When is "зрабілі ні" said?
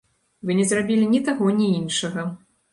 0.69-1.21